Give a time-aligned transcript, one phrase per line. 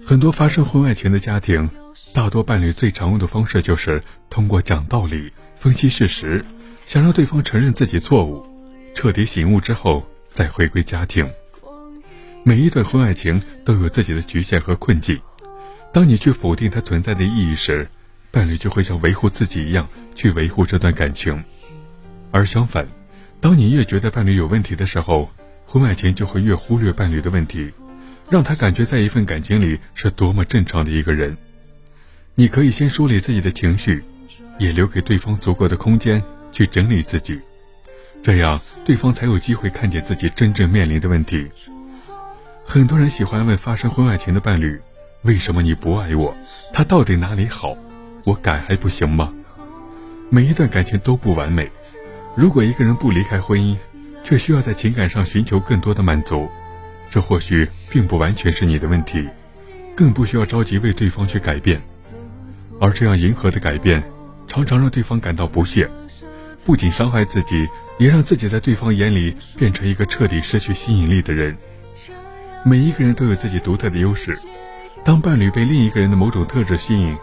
[0.00, 1.68] 很多发生婚外情的家庭，
[2.14, 6.44] 大多伴侣最常用的方式就是通过讲道理、分析事实，
[6.86, 8.44] 想让对方承认自己错误，
[8.94, 11.28] 彻底醒悟之后再回归家庭。
[12.42, 15.20] 每一段婚外情都有自己的局限和困境，
[15.92, 17.86] 当你去否定它存在的意义时，
[18.30, 21.36] 伴侣就会像维护自己一样去维护这段感情；
[22.30, 22.88] 而相反，
[23.40, 25.30] 当你越觉得伴侣有问题的时候，
[25.66, 27.70] 婚外情就会越忽略伴侣的问题。
[28.32, 31.36] 让他感觉在一份感情里是多么正常的一个人。
[32.34, 34.02] 你可以先梳理自己的情绪，
[34.58, 37.38] 也留给对方足够的空间去整理自己，
[38.22, 41.46] 这样对方才有机会看见自己真正面临的问题。
[42.64, 44.80] 很多人喜欢问发生婚外情的伴侣
[45.24, 46.34] ：“为什么你不爱我？
[46.72, 47.76] 他到底哪里好？
[48.24, 49.30] 我改还不行吗？”
[50.32, 51.70] 每一段感情都不完美，
[52.34, 53.76] 如果一个人不离开婚姻，
[54.24, 56.48] 却需要在情感上寻求更多的满足。
[57.12, 59.28] 这或许并不完全是你的问题，
[59.94, 61.78] 更不需要着急为对方去改变，
[62.80, 64.02] 而这样迎合的改变，
[64.48, 65.86] 常常让对方感到不屑，
[66.64, 71.54] 不仅伤害自己，也让自己在对方眼里变成一个彻底失去吸引力的人。
[72.64, 74.38] 每一个人都有自己独特的优势，
[75.04, 77.14] 当伴侣被另一个人的某种特质吸引，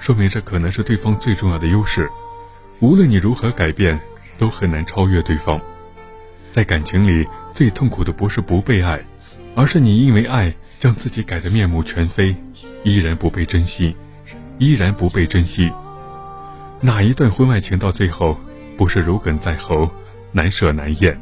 [0.00, 2.10] 说明这可能是对方最重要的优势。
[2.80, 4.00] 无论你如何改变，
[4.36, 5.60] 都很难超越对方。
[6.50, 9.00] 在感情里，最痛苦的不是不被爱。
[9.58, 12.36] 而是你因为爱将自己改得面目全非，
[12.84, 13.96] 依然不被珍惜，
[14.58, 15.68] 依然不被珍惜。
[16.80, 18.38] 哪一段婚外情到最后
[18.76, 19.90] 不是如鲠在喉，
[20.30, 21.18] 难舍难咽？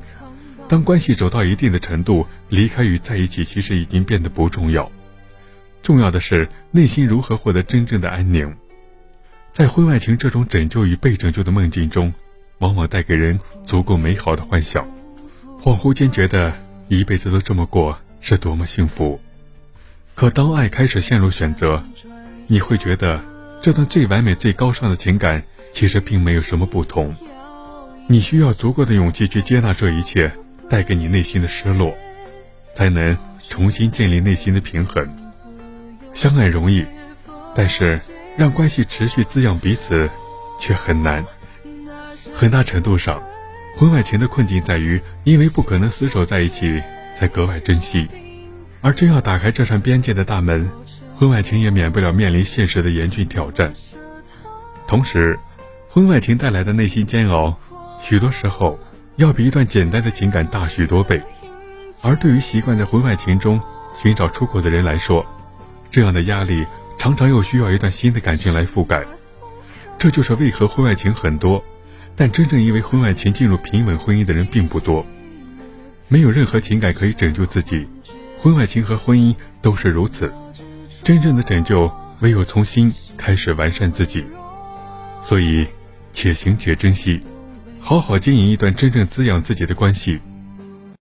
[0.68, 4.92] 当关系走到一定的程度，离开与在一起其实已经变得不重要，
[5.80, 8.54] 重要的是内心如何获得真正的安宁。
[9.54, 12.12] 在婚外情这种拯救与被拯救的梦境中，
[12.58, 14.86] 往往带给人足够美好的幻想，
[15.62, 16.52] 恍惚间觉得
[16.88, 17.98] 一辈子都这么过。
[18.28, 19.20] 是多么幸福！
[20.16, 21.84] 可当爱开始陷入选择，
[22.48, 23.20] 你会觉得
[23.62, 27.14] 这段最完美、最高尚的情感其实并没有什么不同。
[28.08, 30.32] 你需要足够的勇气去接纳这一切
[30.68, 31.96] 带给你内心的失落，
[32.74, 33.16] 才能
[33.48, 35.08] 重新建立内心的平衡。
[36.12, 36.84] 相爱容易，
[37.54, 38.00] 但是
[38.36, 40.10] 让关系持续滋养彼此
[40.58, 41.24] 却很难。
[42.34, 43.22] 很大程度上，
[43.76, 46.82] 婚外情的困境在于，因为不可能厮守在一起。
[47.16, 48.06] 才格外珍惜，
[48.82, 50.68] 而真要打开这扇边界的大门，
[51.16, 53.72] 婚外情也免不了面临现实的严峻挑战。
[54.86, 55.38] 同时，
[55.88, 57.58] 婚外情带来的内心煎熬，
[57.98, 58.78] 许多时候
[59.16, 61.22] 要比一段简单的情感大许多倍。
[62.02, 63.58] 而对于习惯在婚外情中
[63.98, 65.24] 寻找出口的人来说，
[65.90, 66.66] 这样的压力
[66.98, 69.02] 常常又需要一段新的感情来覆盖。
[69.96, 71.64] 这就是为何婚外情很多，
[72.14, 75.06] 但真正因为婚外情进入平稳婚姻的人并不多。
[76.08, 77.86] 没有任何情感可以拯救自己，
[78.38, 80.32] 婚外情和婚姻都是如此。
[81.02, 81.90] 真正的拯救，
[82.20, 84.24] 唯有从心开始完善自己。
[85.20, 85.66] 所以，
[86.12, 87.20] 且行且珍惜，
[87.80, 90.20] 好好经营一段真正滋养自己的关系。